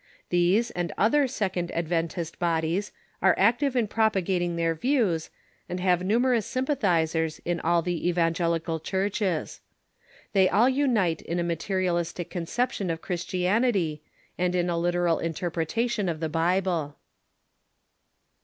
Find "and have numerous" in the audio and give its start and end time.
5.69-6.47